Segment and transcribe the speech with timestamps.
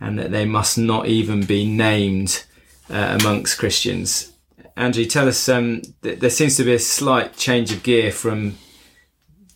[0.00, 2.44] and that they must not even be named
[2.88, 4.32] uh, amongst Christians.
[4.76, 8.56] Andrew, tell us, um, th- there seems to be a slight change of gear from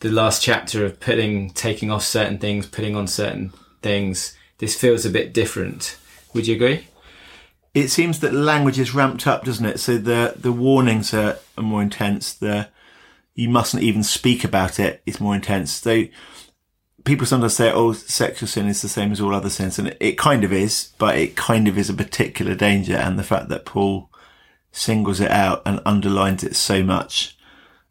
[0.00, 4.36] the last chapter of putting, taking off certain things, putting on certain things.
[4.58, 5.96] This feels a bit different.
[6.34, 6.86] Would you agree?
[7.74, 9.80] It seems that language is ramped up, doesn't it?
[9.80, 12.32] So the the warnings are, are more intense.
[12.32, 12.68] The
[13.34, 15.72] you mustn't even speak about it is more intense.
[15.72, 16.04] So
[17.04, 20.16] people sometimes say, "Oh, sexual sin is the same as all other sins," and it
[20.18, 22.96] kind of is, but it kind of is a particular danger.
[22.96, 24.08] And the fact that Paul
[24.72, 27.36] singles it out and underlines it so much,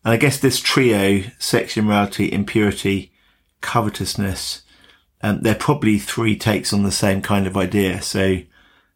[0.03, 3.11] and I guess this trio: sexual immorality, impurity,
[3.61, 4.61] covetousness.
[5.21, 8.01] Um, they're probably three takes on the same kind of idea.
[8.01, 8.39] So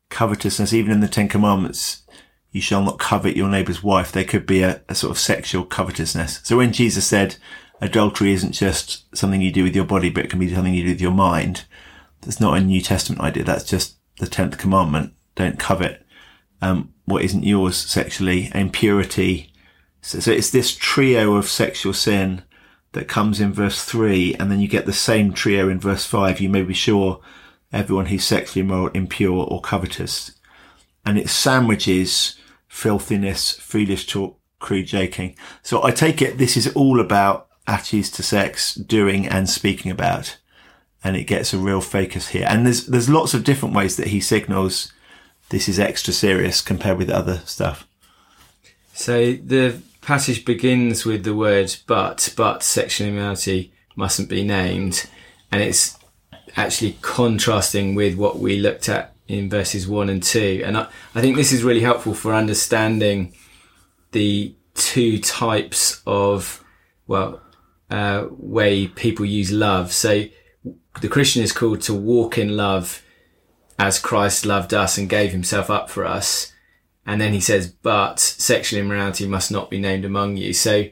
[0.10, 2.04] covetousness, even in the Ten Commandments,
[2.52, 4.12] you shall not covet your neighbour's wife.
[4.12, 6.42] There could be a, a, sort of sexual covetousness.
[6.44, 7.36] So when Jesus said
[7.82, 10.84] adultery isn't just something you do with your body, but it can be something you
[10.84, 11.66] do with your mind,
[12.22, 13.44] that's not a New Testament idea.
[13.44, 15.14] That's just the tenth commandment.
[15.36, 16.06] Don't covet
[16.62, 18.52] um, what isn't yours sexually.
[18.56, 19.54] Impurity.
[20.02, 22.44] So, so it's this trio of sexual sin
[22.94, 26.40] that comes in verse three, and then you get the same trio in verse five.
[26.40, 27.22] You may be sure
[27.72, 30.32] everyone who's sexually immoral, impure, or covetous.
[31.06, 32.36] And it sandwiches
[32.68, 35.36] filthiness, foolish talk, crude joking.
[35.64, 40.38] So I take it this is all about attitudes to sex, doing and speaking about.
[41.04, 42.45] And it gets a real focus here.
[42.50, 44.92] And there's, there's lots of different ways that he signals
[45.49, 47.88] this is extra serious compared with other stuff.
[48.94, 55.08] So the passage begins with the words but, but sexual immorality mustn't be named.
[55.52, 55.98] And it's
[56.56, 60.62] actually contrasting with what we looked at in verses one and two.
[60.66, 63.34] And I, I think this is really helpful for understanding
[64.12, 66.64] the two types of,
[67.08, 67.42] well,
[67.90, 69.92] uh, way people use love.
[69.92, 70.26] So
[71.02, 73.04] the Christian is called to walk in love
[73.80, 76.54] as Christ loved us and gave himself up for us.
[77.06, 80.54] And then he says, but sexual immorality must not be named among you.
[80.54, 80.86] So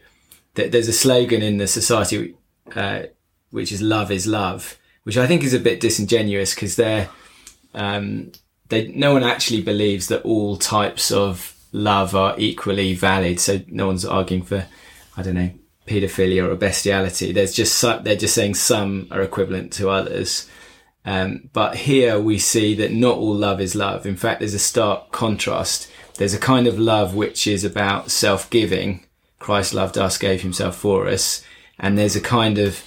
[0.55, 2.35] th- there's a slogan in the society,
[2.75, 3.03] uh,
[3.49, 7.09] which is love is love which I think is a bit disingenuous because they're
[7.73, 8.31] um,
[8.69, 13.39] they no one actually believes that all types of love are equally valid.
[13.39, 14.65] So no one's arguing for
[15.15, 15.51] I don't know
[15.87, 17.31] paedophilia or bestiality.
[17.31, 20.49] There's just some, they're just saying some are equivalent to others.
[21.05, 24.07] Um, but here we see that not all love is love.
[24.07, 25.87] In fact, there's a stark contrast.
[26.15, 29.05] There's a kind of love which is about self-giving.
[29.37, 31.43] Christ loved us, gave himself for us.
[31.77, 32.83] And there's a kind of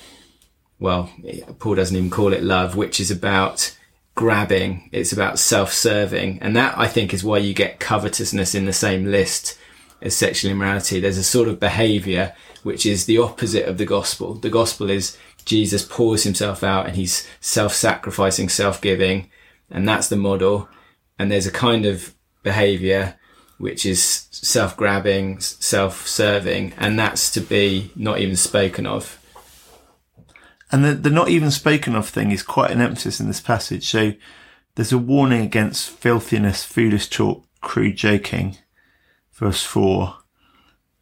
[0.80, 1.10] well,
[1.58, 3.76] Paul doesn't even call it love, which is about
[4.14, 4.88] grabbing.
[4.92, 6.40] It's about self-serving.
[6.40, 9.58] And that I think is why you get covetousness in the same list
[10.02, 11.00] as sexual immorality.
[11.00, 14.34] There's a sort of behavior which is the opposite of the gospel.
[14.34, 19.30] The gospel is Jesus pours himself out and he's self-sacrificing, self-giving.
[19.70, 20.68] And that's the model.
[21.18, 23.16] And there's a kind of behavior
[23.58, 26.74] which is self-grabbing, self-serving.
[26.78, 29.17] And that's to be not even spoken of
[30.70, 33.88] and the, the not even spoken of thing is quite an emphasis in this passage.
[33.88, 34.12] So
[34.74, 38.58] there's a warning against filthiness, foolish talk, crude joking.
[39.32, 40.16] Verse four.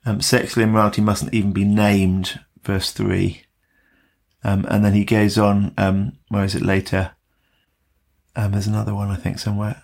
[0.04, 2.40] Um, sexual immorality mustn't even be named.
[2.62, 3.42] Verse three.
[4.44, 7.12] Um, and then he goes on, um, where is it later?
[8.36, 9.82] Um, there's another one, I think, somewhere.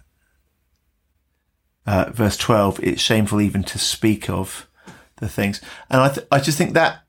[1.85, 4.69] Uh, verse 12, it's shameful even to speak of
[5.17, 5.61] the things.
[5.91, 7.02] And I, th- I just think that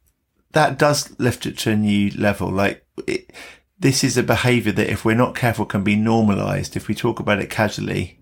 [0.53, 2.49] that does lift it to a new level.
[2.49, 3.31] Like it,
[3.77, 7.19] this is a behavior that if we're not careful can be normalized if we talk
[7.19, 8.19] about it casually.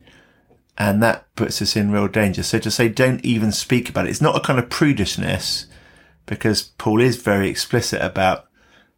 [0.77, 2.41] And that puts us in real danger.
[2.41, 4.09] So to say, don't even speak about it.
[4.09, 5.65] It's not a kind of prudishness
[6.25, 8.47] because Paul is very explicit about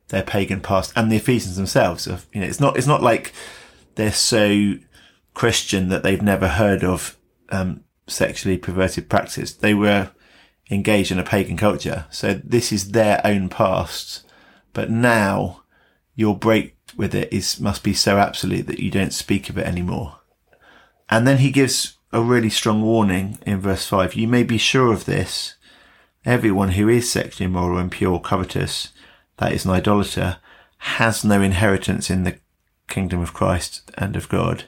[0.09, 2.07] their pagan past and the Ephesians themselves.
[2.07, 3.33] Of, you know, it's not, it's not like
[3.95, 4.75] they're so
[5.33, 7.17] Christian that they've never heard of,
[7.49, 9.53] um, sexually perverted practice.
[9.53, 10.11] They were,
[10.69, 12.05] engaged in a pagan culture.
[12.09, 14.23] So this is their own past.
[14.73, 15.63] But now
[16.15, 19.65] your break with it is, must be so absolute that you don't speak of it
[19.65, 20.19] anymore.
[21.09, 24.13] And then he gives a really strong warning in verse 5.
[24.13, 25.55] You may be sure of this.
[26.25, 28.89] Everyone who is sexually immoral, impure, covetous,
[29.37, 30.37] that is an idolater,
[30.77, 32.37] has no inheritance in the
[32.87, 34.65] kingdom of Christ and of God.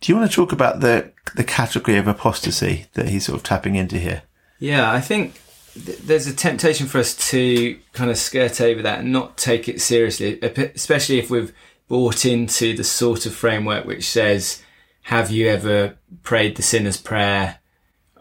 [0.00, 3.42] Do you want to talk about the the category of apostasy that he's sort of
[3.42, 4.22] tapping into here?
[4.58, 5.40] Yeah, I think
[5.74, 9.68] th- there's a temptation for us to kind of skirt over that and not take
[9.68, 11.52] it seriously, especially if we've
[11.88, 14.62] bought into the sort of framework which says,
[15.02, 17.58] "Have you ever prayed the sinner's prayer?"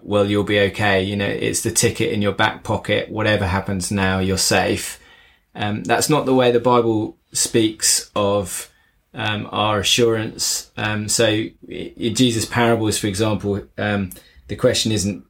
[0.02, 1.02] Well, you'll be okay.
[1.02, 3.10] You know, it's the ticket in your back pocket.
[3.10, 5.00] Whatever happens now, you're safe.
[5.56, 8.70] Um, that's not the way the Bible speaks of
[9.14, 10.72] um, our assurance.
[10.76, 11.26] Um, so
[11.68, 14.10] in Jesus' parables, for example, um,
[14.48, 15.26] the question isn't,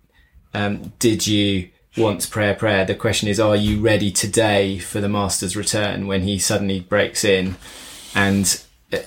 [0.53, 2.85] um, did you once prayer prayer?
[2.85, 7.23] The question is, are you ready today for the master's return when he suddenly breaks
[7.23, 7.55] in?
[8.15, 8.61] And
[8.91, 9.00] uh,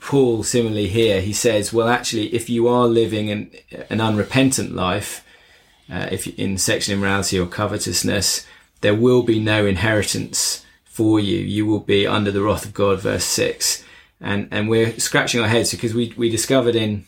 [0.00, 3.50] Paul, similarly here, he says, well, actually, if you are living an,
[3.88, 5.24] an unrepentant life,
[5.92, 8.46] uh, if in sexual immorality or covetousness,
[8.80, 11.38] there will be no inheritance for you.
[11.38, 13.84] You will be under the wrath of God, verse six
[14.20, 17.04] and and we're scratching our heads because we we discovered in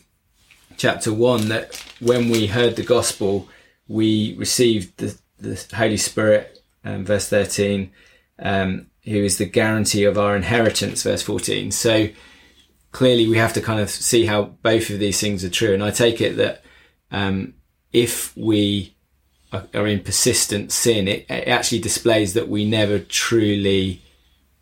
[0.77, 3.47] chapter one that when we heard the gospel,
[3.87, 7.91] we received the the Holy Spirit, um, verse thirteen,
[8.39, 11.71] um, who is the guarantee of our inheritance, verse fourteen.
[11.71, 12.09] So
[12.91, 15.83] clearly, we have to kind of see how both of these things are true, and
[15.83, 16.63] I take it that
[17.11, 17.55] um,
[17.91, 18.95] if we
[19.51, 24.01] are in persistent sin, it, it actually displays that we never truly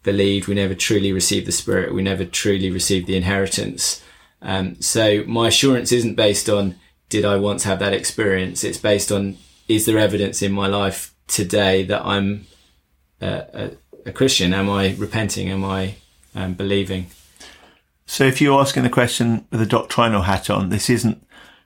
[0.03, 0.47] believed.
[0.47, 1.93] We never truly received the Spirit.
[1.93, 4.03] We never truly received the inheritance.
[4.41, 6.75] Um, so my assurance isn't based on
[7.11, 8.63] did I once have that experience.
[8.63, 9.37] It's based on
[9.67, 12.47] is there evidence in my life today that I'm
[13.21, 13.71] a, a,
[14.07, 14.53] a Christian?
[14.53, 15.49] Am I repenting?
[15.49, 15.95] Am I
[16.33, 17.07] um, believing?
[18.07, 21.23] So if you're asking the question with a doctrinal hat on, this isn't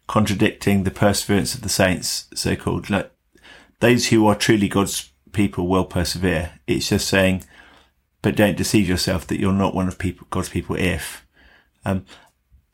[0.08, 2.90] contradicting the perseverance of the saints, so called.
[2.90, 3.10] Like,
[3.80, 6.60] those who are truly God's people will persevere.
[6.68, 7.44] It's just saying
[8.26, 11.24] but don't deceive yourself that you're not one of people, God's people if.
[11.86, 12.08] Um,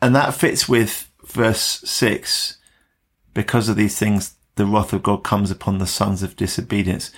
[0.01, 2.57] and that fits with verse six.
[3.33, 7.11] Because of these things, the wrath of God comes upon the sons of disobedience.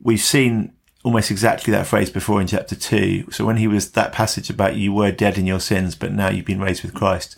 [0.00, 0.72] We've seen
[1.04, 3.30] almost exactly that phrase before in chapter two.
[3.30, 6.28] So when he was that passage about you were dead in your sins, but now
[6.28, 7.36] you've been raised with Christ,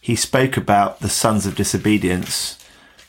[0.00, 2.56] he spoke about the sons of disobedience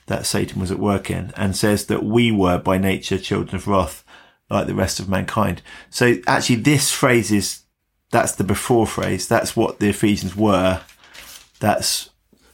[0.08, 3.68] that Satan was at work in and says that we were by nature children of
[3.68, 4.04] wrath
[4.50, 5.62] like the rest of mankind.
[5.90, 7.62] So actually this phrase is,
[8.10, 9.28] that's the before phrase.
[9.28, 10.82] That's what the Ephesians were.
[11.60, 12.10] That's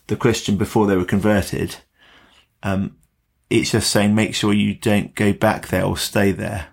[0.05, 1.77] the Christian before they were converted.
[2.63, 2.98] Um,
[3.50, 6.68] it's just saying make sure you don't go back there or stay there.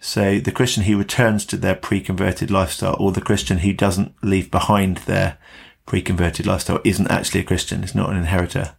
[0.00, 4.50] So the Christian who returns to their pre-converted lifestyle or the Christian who doesn't leave
[4.50, 5.38] behind their
[5.86, 7.82] pre-converted lifestyle isn't actually a Christian.
[7.82, 8.76] It's not an inheritor.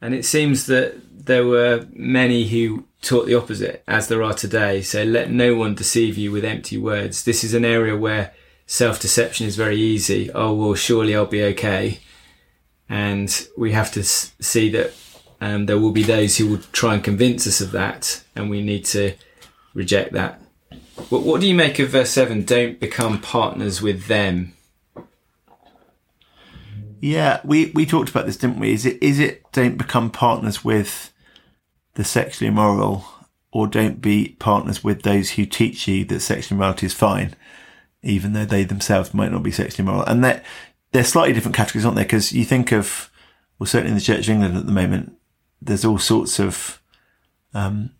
[0.00, 0.96] And it seems that
[1.26, 4.82] there were many who taught the opposite, as there are today.
[4.82, 7.24] So let no one deceive you with empty words.
[7.24, 8.32] This is an area where
[8.66, 10.30] self deception is very easy.
[10.32, 12.00] Oh, well, surely I'll be okay.
[12.88, 14.92] And we have to see that
[15.40, 18.62] um, there will be those who will try and convince us of that, and we
[18.62, 19.14] need to
[19.74, 20.40] reject that.
[21.08, 22.44] What, what do you make of verse 7?
[22.44, 24.54] Don't become partners with them.
[27.00, 28.72] Yeah, we, we talked about this, didn't we?
[28.72, 31.12] Is it is it don't become partners with
[31.94, 33.04] the sexually immoral
[33.52, 37.34] or don't be partners with those who teach you that sexual immorality is fine,
[38.02, 40.04] even though they themselves might not be sexually immoral.
[40.06, 40.42] And they're,
[40.92, 42.02] they're slightly different categories, aren't they?
[42.02, 43.10] Because you think of,
[43.58, 45.17] well, certainly in the Church of England at the moment,
[45.60, 46.80] there's all sorts of,
[47.54, 47.90] um,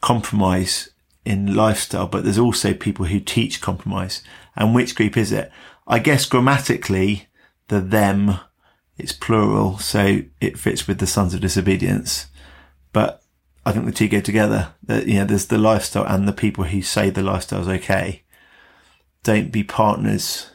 [0.00, 0.90] compromise
[1.24, 4.22] in lifestyle, but there's also people who teach compromise.
[4.56, 5.50] And which group is it?
[5.86, 7.28] I guess grammatically,
[7.68, 8.38] the them,
[8.98, 12.26] it's plural, so it fits with the sons of disobedience.
[12.92, 13.22] But
[13.64, 14.74] I think the two go together.
[14.82, 18.22] That you know, there's the lifestyle and the people who say the lifestyle is okay.
[19.22, 20.50] Don't be partners,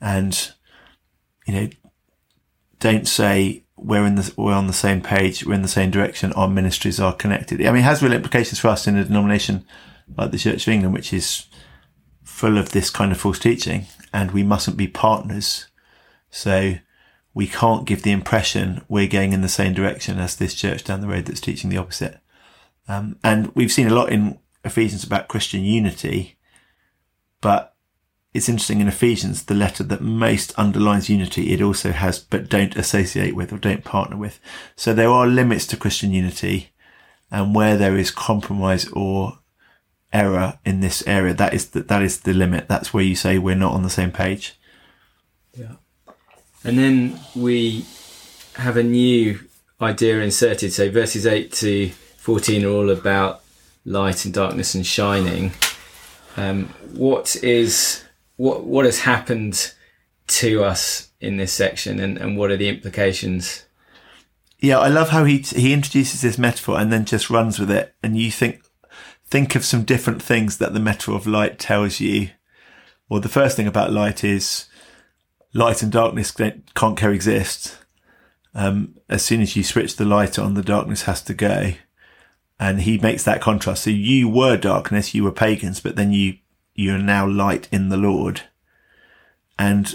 [0.00, 0.52] and
[1.46, 1.68] you know,
[2.78, 6.32] don't say we're in the we're on the same page, we're in the same direction,
[6.32, 7.60] our ministries are connected.
[7.60, 9.64] I mean, it has real implications for us in a denomination
[10.16, 11.46] like the Church of England, which is
[12.22, 15.66] full of this kind of false teaching, and we mustn't be partners.
[16.30, 16.74] So
[17.34, 21.00] we can't give the impression we're going in the same direction as this church down
[21.00, 22.20] the road that's teaching the opposite.
[22.88, 26.36] Um, and we've seen a lot in Ephesians about Christian unity,
[27.40, 27.71] but
[28.34, 32.76] it's interesting in Ephesians, the letter that most underlines unity, it also has, but don't
[32.76, 34.40] associate with or don't partner with.
[34.74, 36.70] So there are limits to Christian unity.
[37.30, 39.38] And where there is compromise or
[40.12, 42.68] error in this area, that is the, that is the limit.
[42.68, 44.58] That's where you say we're not on the same page.
[45.54, 45.76] Yeah.
[46.64, 47.84] And then we
[48.56, 49.40] have a new
[49.80, 50.72] idea inserted.
[50.72, 53.42] So verses 8 to 14 are all about
[53.84, 55.52] light and darkness and shining.
[56.36, 58.04] Um, what is
[58.42, 59.72] what what has happened
[60.26, 63.64] to us in this section, and, and what are the implications?
[64.58, 67.94] Yeah, I love how he he introduces this metaphor and then just runs with it,
[68.02, 68.64] and you think
[69.26, 72.30] think of some different things that the metaphor of light tells you.
[73.08, 74.66] Well, the first thing about light is
[75.54, 77.78] light and darkness can't coexist.
[78.54, 81.74] Um, as soon as you switch the light on, the darkness has to go.
[82.58, 83.84] And he makes that contrast.
[83.84, 86.38] So you were darkness, you were pagans, but then you,
[86.74, 88.42] you are now light in the Lord.
[89.58, 89.94] And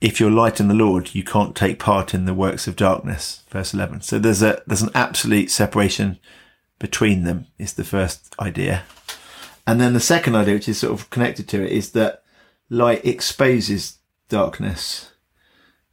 [0.00, 3.44] if you're light in the Lord, you can't take part in the works of darkness.
[3.50, 4.00] Verse 11.
[4.02, 6.18] So there's a, there's an absolute separation
[6.78, 8.84] between them is the first idea.
[9.66, 12.24] And then the second idea, which is sort of connected to it, is that
[12.68, 13.98] light exposes
[14.28, 15.12] darkness.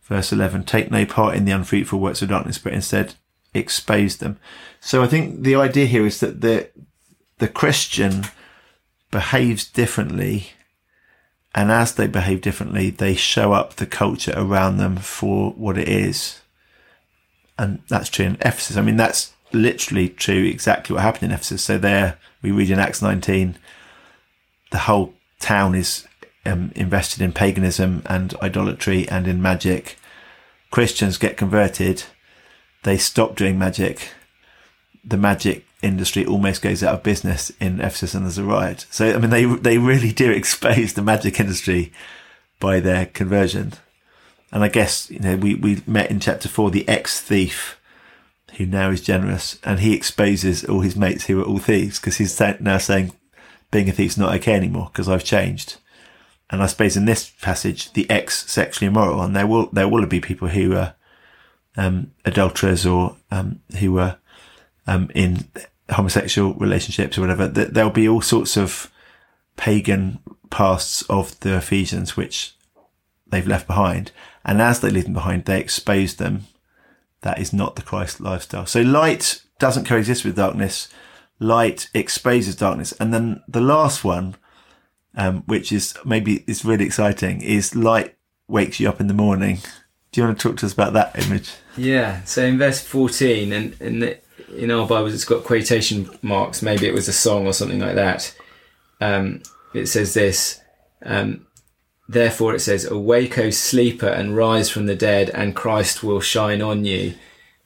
[0.01, 3.15] Verse 11, take no part in the unfruitful works of darkness, but instead
[3.53, 4.39] expose them.
[4.79, 6.69] So I think the idea here is that the,
[7.39, 8.23] the Christian
[9.11, 10.51] behaves differently.
[11.55, 15.87] And as they behave differently, they show up the culture around them for what it
[15.87, 16.41] is.
[17.57, 18.77] And that's true in Ephesus.
[18.77, 21.63] I mean, that's literally true exactly what happened in Ephesus.
[21.63, 23.57] So there we read in Acts 19,
[24.71, 26.07] the whole town is
[26.45, 29.97] um, invested in paganism and idolatry and in magic.
[30.71, 32.03] Christians get converted.
[32.83, 34.09] They stop doing magic.
[35.03, 38.85] The magic industry almost goes out of business in Ephesus and there's a riot.
[38.89, 41.91] So, I mean, they, they really do expose the magic industry
[42.59, 43.73] by their conversion.
[44.51, 47.79] And I guess, you know, we, we met in chapter four, the ex thief
[48.55, 52.17] who now is generous and he exposes all his mates who are all thieves because
[52.17, 53.11] he's now saying
[53.69, 55.77] being a thief's not okay anymore because I've changed.
[56.49, 60.05] And I suppose in this passage, the ex sexually immoral, and there will there will
[60.05, 60.95] be people who are
[61.75, 64.17] um, adulterers or um, who are
[64.87, 65.47] um, in
[65.91, 67.47] homosexual relationships or whatever.
[67.47, 68.91] There'll be all sorts of
[69.55, 72.55] pagan pasts of the Ephesians which
[73.27, 74.11] they've left behind,
[74.43, 76.45] and as they leave them behind, they expose them.
[77.21, 78.65] That is not the Christ lifestyle.
[78.65, 80.87] So light doesn't coexist with darkness.
[81.39, 84.35] Light exposes darkness, and then the last one
[85.17, 88.15] um, which is maybe is really exciting, is light
[88.47, 89.57] wakes you up in the morning.
[90.11, 91.51] Do you want to talk to us about that image?
[91.75, 92.23] Yeah.
[92.23, 94.19] So in verse 14, and, and
[94.57, 96.61] in our Bibles it's got quotation marks.
[96.61, 98.35] Maybe it was a song or something like that.
[98.99, 100.61] Um, it says this.
[101.03, 101.47] Um,
[102.09, 106.61] Therefore, it says, Awake, O sleeper, and rise from the dead, and Christ will shine
[106.61, 107.15] on you.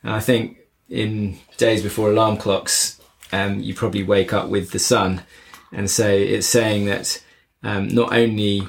[0.01, 0.57] And I think
[0.89, 2.99] in days before alarm clocks,
[3.31, 5.21] um, you probably wake up with the sun.
[5.71, 7.23] And so it's saying that
[7.63, 8.67] um, not only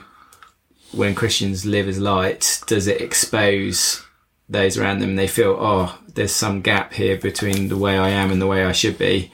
[0.93, 4.05] when Christians live as light does it expose
[4.49, 8.11] those around them and they feel, oh, there's some gap here between the way I
[8.11, 9.33] am and the way I should be.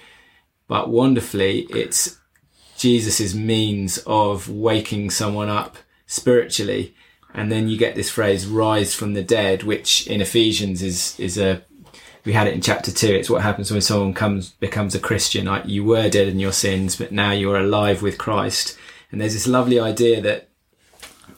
[0.66, 2.18] But wonderfully, it's
[2.76, 6.94] Jesus's means of waking someone up spiritually.
[7.34, 11.38] And then you get this phrase, rise from the dead, which in Ephesians is, is
[11.38, 11.62] a,
[12.24, 13.14] we had it in chapter two.
[13.14, 15.46] It's what happens when someone comes, becomes a Christian.
[15.46, 18.78] Like you were dead in your sins, but now you're alive with Christ.
[19.10, 20.48] And there's this lovely idea that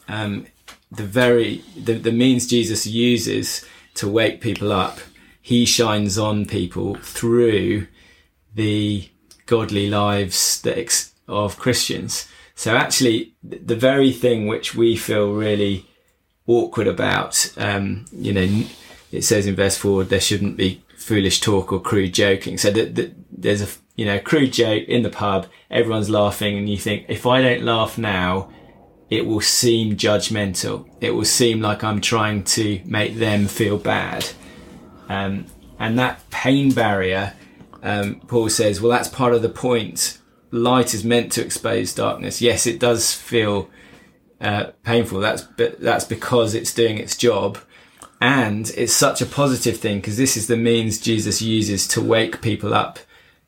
[0.09, 0.47] um,
[0.90, 4.99] the very the, the means Jesus uses to wake people up,
[5.40, 7.87] he shines on people through
[8.54, 9.09] the
[9.47, 10.62] godly lives
[11.26, 12.28] of Christians.
[12.54, 15.87] So actually, the very thing which we feel really
[16.47, 18.64] awkward about, um, you know,
[19.12, 22.59] it says in verse four, there shouldn't be foolish talk or crude joking.
[22.59, 26.68] So that, that there's a, you know, crude joke in the pub, everyone's laughing and
[26.68, 28.50] you think, if I don't laugh now,
[29.09, 30.88] it will seem judgmental.
[31.00, 34.28] It will seem like I'm trying to make them feel bad.
[35.11, 35.47] Um,
[35.79, 37.35] and that pain barrier,
[37.83, 40.19] um, Paul says, well, that's part of the point.
[40.52, 42.40] Light is meant to expose darkness.
[42.40, 43.69] Yes, it does feel
[44.40, 45.21] uh, painful.
[45.21, 47.59] That's but that's because it's doing its job,
[48.21, 52.40] and it's such a positive thing because this is the means Jesus uses to wake
[52.40, 52.99] people up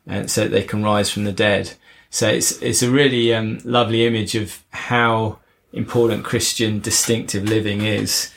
[0.07, 1.73] and so they can rise from the dead.
[2.11, 5.39] So it's it's a really um, lovely image of how
[5.73, 8.33] important Christian distinctive living is,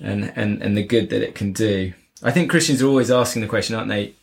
[0.00, 1.92] and, and and the good that it can do.
[2.22, 4.14] I think Christians are always asking the question, aren't they?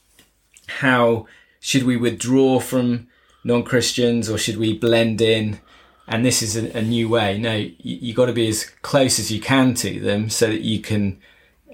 [0.68, 1.28] How
[1.60, 3.08] should we withdraw from
[3.44, 5.60] non-Christians, or should we blend in?
[6.08, 7.38] And this is a, a new way.
[7.38, 10.62] No, you, you got to be as close as you can to them, so that
[10.62, 11.20] you can,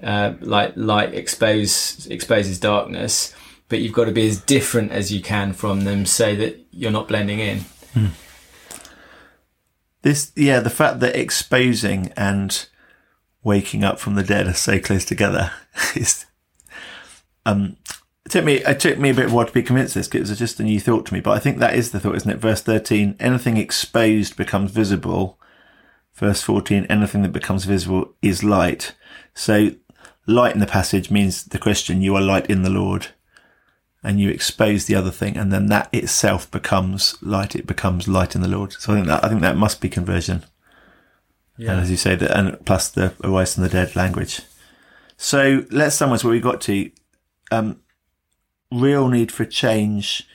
[0.02, 3.34] uh, like light expose exposes darkness
[3.68, 6.90] but you've got to be as different as you can from them so that you're
[6.90, 7.58] not blending in.
[7.92, 8.06] Hmm.
[10.02, 12.66] This, yeah, the fact that exposing and
[13.44, 15.52] waking up from the dead are so close together
[17.46, 17.76] um,
[18.24, 20.30] it took me it took me a bit of while to be convinced this because
[20.30, 21.20] it was just a new thought to me.
[21.20, 22.38] But I think that is the thought, isn't it?
[22.38, 25.38] Verse thirteen: anything exposed becomes visible.
[26.14, 28.94] Verse fourteen: anything that becomes visible is light.
[29.34, 29.72] So,
[30.26, 33.08] light in the passage means the Christian, you are light in the Lord,
[34.02, 37.54] and you expose the other thing, and then that itself becomes light.
[37.54, 38.72] It becomes light in the Lord.
[38.72, 40.44] So I think that I think that must be conversion.
[41.56, 41.72] Yeah.
[41.72, 44.40] And as you say, that and plus the arise from the dead language.
[45.16, 46.90] So let's summarize what we got to.
[47.50, 47.80] Um,
[48.72, 50.26] real need for change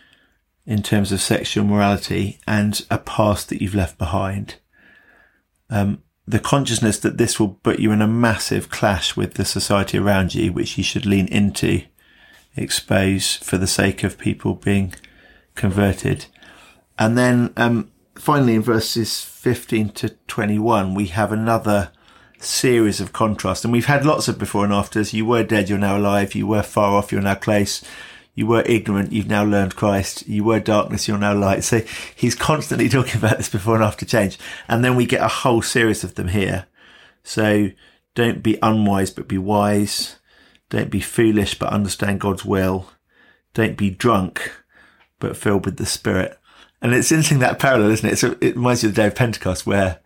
[0.66, 4.56] in terms of sexual morality and a past that you've left behind.
[5.70, 9.98] Um, the consciousness that this will put you in a massive clash with the society
[9.98, 11.82] around you, which you should lean into,
[12.56, 14.94] expose for the sake of people being
[15.56, 16.28] converted.
[17.00, 21.92] And then, um, finally in verses 15 to 21, we have another
[22.40, 23.64] series of contrast.
[23.64, 25.14] And we've had lots of before and afters.
[25.14, 26.36] You were dead, you're now alive.
[26.36, 27.84] You were far off, you're now close.
[28.36, 30.28] You were ignorant, you've now learned Christ.
[30.28, 31.64] You were darkness, you're now light.
[31.64, 31.82] So
[32.16, 34.38] he's constantly talking about this before and after change.
[34.68, 36.66] And then we get a whole series of them here.
[37.24, 37.70] So
[38.16, 40.18] don't be unwise, but be wise.
[40.70, 42.90] Don't be foolish, but understand God's will.
[43.54, 44.52] Don't be drunk,
[45.20, 46.39] but filled with the Spirit.
[46.82, 48.18] And it's interesting that parallel, isn't it?
[48.18, 50.00] So it reminds you of the day of Pentecost where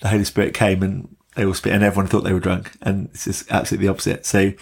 [0.00, 2.72] the Holy Spirit came and they all spit and everyone thought they were drunk.
[2.82, 4.26] And it's just absolutely the opposite.
[4.26, 4.52] So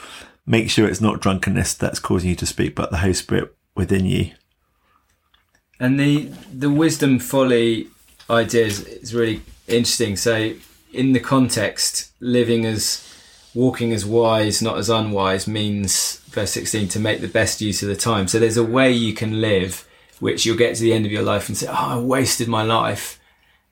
[0.47, 4.05] make sure it's not drunkenness that's causing you to speak, but the Holy Spirit within
[4.05, 4.33] you.
[5.81, 7.89] And the the wisdom folly
[8.29, 10.17] idea is, is really interesting.
[10.17, 10.55] So
[10.93, 13.05] in the context, living as
[13.55, 17.89] walking as wise, not as unwise, means verse sixteen to make the best use of
[17.89, 18.29] the time.
[18.29, 19.88] So there's a way you can live,
[20.21, 22.63] which you'll get to the end of your life and say, "Oh, I wasted my
[22.63, 23.21] life,"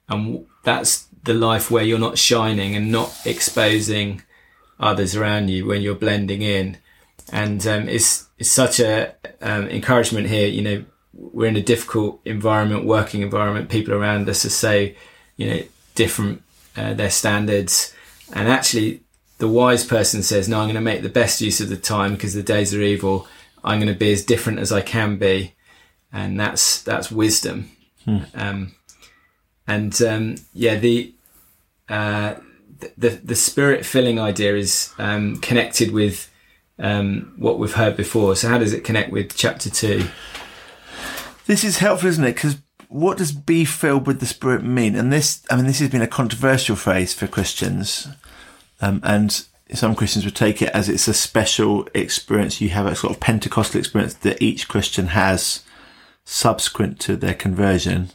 [0.08, 4.22] and that's the life where you're not shining and not exposing
[4.78, 6.78] others around you when you're blending in.
[7.32, 10.46] And um, it's it's such a um, encouragement here.
[10.46, 13.68] You know, we're in a difficult environment, working environment.
[13.68, 14.88] People around us are so,
[15.36, 15.62] you know,
[15.94, 16.42] different
[16.76, 17.92] uh, their standards,
[18.32, 19.02] and actually,
[19.38, 22.12] the wise person says, "No, I'm going to make the best use of the time
[22.12, 23.26] because the days are evil.
[23.64, 25.54] I'm going to be as different as I can be,"
[26.16, 27.70] and that's that's wisdom.
[28.04, 28.18] Hmm.
[28.34, 28.74] Um,
[29.68, 31.14] and um, yeah, the
[31.88, 32.36] uh,
[32.96, 36.30] the the spirit filling idea is um, connected with
[36.78, 38.34] um, what we've heard before.
[38.34, 40.08] So how does it connect with chapter two?
[41.44, 42.34] This is helpful, isn't it?
[42.34, 42.56] Because
[42.88, 44.96] what does be filled with the Spirit mean?
[44.96, 48.08] And this, I mean, this has been a controversial phrase for Christians.
[48.80, 52.60] Um, and some Christians would take it as it's a special experience.
[52.60, 55.62] You have a sort of Pentecostal experience that each Christian has
[56.26, 58.10] subsequent to their conversion.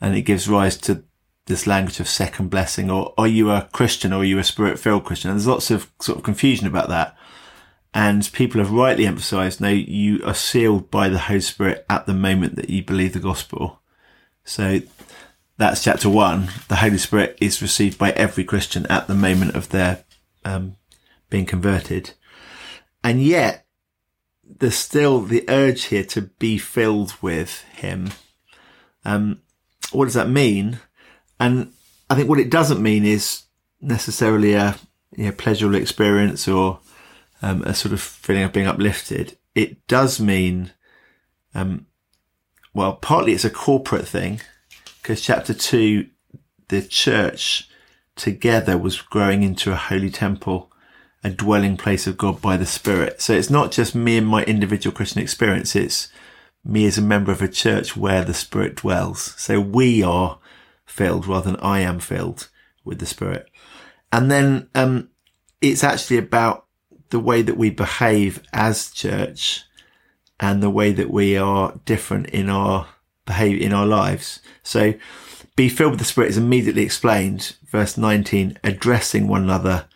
[0.00, 1.04] And it gives rise to
[1.46, 4.78] this language of second blessing or are you a Christian or are you a spirit
[4.78, 5.30] filled Christian?
[5.30, 7.16] And there's lots of sort of confusion about that.
[7.94, 12.12] And people have rightly emphasized, no, you are sealed by the Holy Spirit at the
[12.12, 13.80] moment that you believe the gospel.
[14.44, 14.80] So
[15.56, 16.50] that's chapter one.
[16.68, 20.04] The Holy Spirit is received by every Christian at the moment of their
[20.44, 20.76] um,
[21.30, 22.12] being converted.
[23.02, 23.64] And yet
[24.48, 28.10] there's still the urge here to be filled with him.
[29.04, 29.40] Um,
[29.92, 30.80] what does that mean?
[31.38, 31.72] And
[32.10, 33.44] I think what it doesn't mean is
[33.80, 34.76] necessarily a
[35.16, 36.80] you know, pleasurable experience or
[37.42, 39.36] um, a sort of feeling of being uplifted.
[39.54, 40.72] It does mean,
[41.54, 41.86] um,
[42.74, 44.40] well, partly it's a corporate thing
[45.00, 46.08] because chapter two,
[46.68, 47.68] the church
[48.16, 50.70] together was growing into a holy temple,
[51.24, 53.20] a dwelling place of God by the Spirit.
[53.20, 55.74] So it's not just me and my individual Christian experience.
[55.74, 56.08] It's
[56.64, 59.34] me as a member of a church where the Spirit dwells.
[59.36, 60.38] So we are
[60.86, 62.48] filled rather than I am filled
[62.84, 63.48] with the Spirit.
[64.12, 65.10] And then, um,
[65.60, 66.66] it's actually about
[67.10, 69.64] the way that we behave as church
[70.40, 72.86] and the way that we are different in our
[73.26, 74.40] behavior in our lives.
[74.62, 74.94] So
[75.56, 77.56] be filled with the Spirit is immediately explained.
[77.66, 79.86] Verse 19, addressing one another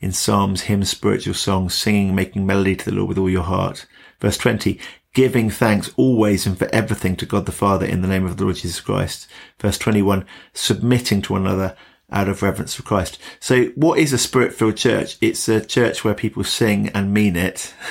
[0.00, 3.86] in psalms, hymns, spiritual songs, singing, making melody to the Lord with all your heart.
[4.20, 4.78] Verse 20,
[5.12, 8.44] giving thanks always and for everything to God the Father in the name of the
[8.44, 9.26] Lord Jesus Christ.
[9.58, 11.76] Verse 21, submitting to one another
[12.10, 13.18] out of reverence for Christ.
[13.38, 15.16] So what is a spirit filled church?
[15.20, 17.74] It's a church where people sing and mean it.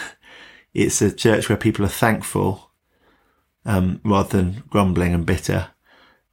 [0.71, 2.69] It's a church where people are thankful,
[3.65, 5.69] um, rather than grumbling and bitter.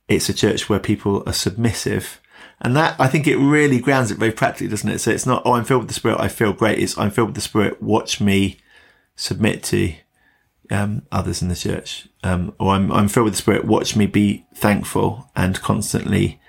[0.08, 2.20] It's a church where people are submissive.
[2.60, 4.98] And that, I think it really grounds it very practically, doesn't it?
[4.98, 6.78] So it's not, oh, I'm filled with the Spirit, I feel great.
[6.78, 8.58] It's, I'm filled with the Spirit, watch me
[9.14, 9.94] submit to,
[10.70, 12.08] um, others in the church.
[12.24, 16.40] Um, or I'm, I'm filled with the Spirit, watch me be thankful and constantly,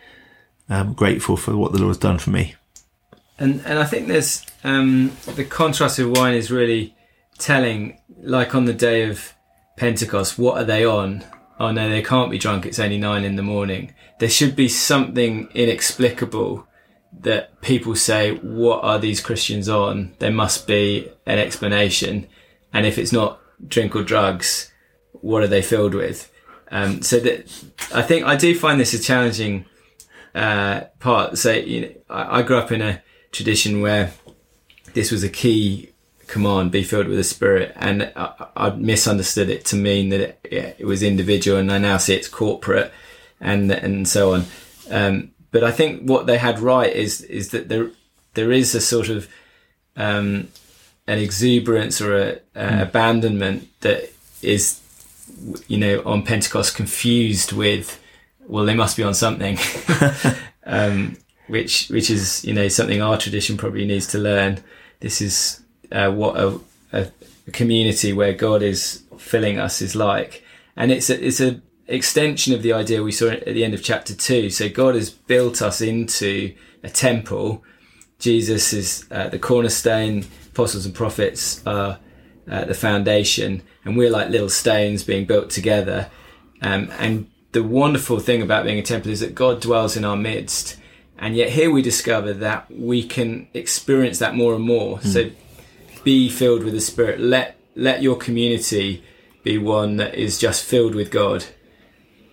[0.70, 2.56] um, grateful for what the Lord has done for me.
[3.40, 6.96] And and I think there's um, the contrast with wine is really
[7.38, 9.34] telling, like on the day of
[9.78, 11.24] Pentecost, what are they on?
[11.60, 12.66] Oh no, they can't be drunk.
[12.66, 13.94] It's only nine in the morning.
[14.20, 16.68] There should be something inexplicable
[17.22, 20.16] that people say, what are these Christians on?
[20.20, 22.28] There must be an explanation.
[22.74, 24.72] And if it's not drink or drugs,
[25.14, 26.32] what are they filled with?
[26.70, 27.50] Um, so that
[27.94, 29.66] I think I do find this a challenging
[30.36, 31.38] uh, part.
[31.38, 34.12] So you know, I, I, grew up in a tradition where
[34.94, 35.94] this was a key
[36.28, 40.40] command: be filled with the Spirit, and I, I misunderstood it to mean that it,
[40.52, 42.92] yeah, it, was individual, and I now see it's corporate,
[43.40, 44.46] and and so on.
[44.90, 47.92] Um, but I think what they had right is is that there
[48.34, 49.28] there is a sort of
[49.96, 50.50] um,
[51.08, 52.82] an exuberance or a, a mm.
[52.82, 54.12] abandonment that
[54.42, 54.82] is
[55.68, 58.02] you know, on Pentecost confused with,
[58.48, 59.58] well, they must be on something,
[60.66, 64.60] um, which which is you know something our tradition probably needs to learn.
[65.00, 66.60] This is uh, what a,
[66.94, 67.12] a,
[67.54, 70.44] community where God is filling us is like,
[70.76, 73.84] and it's a it's a extension of the idea we saw at the end of
[73.84, 74.50] chapter two.
[74.50, 77.64] So God has built us into a temple.
[78.20, 80.26] Jesus is uh, the cornerstone.
[80.50, 82.00] Apostles and prophets are
[82.50, 86.10] uh, the foundation, and we're like little stones being built together.
[86.62, 90.18] Um, and the wonderful thing about being a temple is that God dwells in our
[90.18, 90.78] midst.
[91.20, 95.00] And yet here we discover that we can experience that more and more.
[95.00, 95.08] Mm.
[95.08, 95.30] So
[96.08, 97.20] be filled with the Spirit.
[97.20, 99.04] Let let your community
[99.44, 101.44] be one that is just filled with God.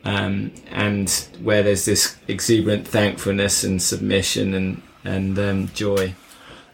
[0.04, 1.10] Um, and
[1.42, 6.14] where there's this exuberant thankfulness and submission and and um, joy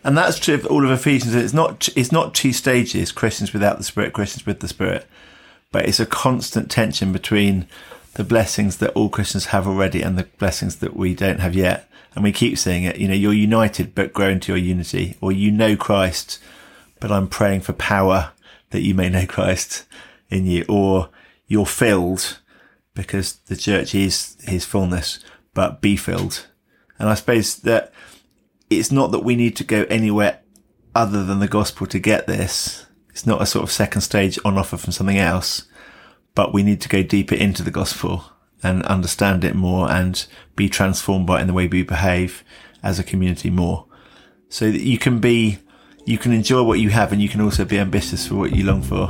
[0.02, 1.34] and that's true of all of Ephesians.
[1.34, 5.06] It's not it's not two stages: Christians without the Spirit, Christians with the Spirit.
[5.72, 7.66] But it's a constant tension between
[8.14, 11.88] the blessings that all Christians have already and the blessings that we don't have yet.
[12.14, 12.98] And we keep saying it.
[12.98, 16.40] You know, you're united, but grow into your unity, or you know Christ,
[17.00, 18.32] but I'm praying for power
[18.70, 19.86] that you may know Christ
[20.28, 21.10] in you, or
[21.46, 22.38] you're filled
[22.94, 25.18] because the church is His fullness,
[25.54, 26.46] but be filled.
[26.98, 27.92] And I suppose that
[28.68, 30.40] it's not that we need to go anywhere
[30.94, 32.86] other than the gospel to get this.
[33.10, 35.66] It's not a sort of second stage on offer from something else,
[36.34, 38.24] but we need to go deeper into the gospel
[38.62, 42.44] and understand it more and be transformed by it in the way we behave
[42.82, 43.86] as a community more.
[44.48, 45.58] So that you can be,
[46.10, 48.64] you can enjoy what you have and you can also be ambitious for what you
[48.64, 49.06] long for.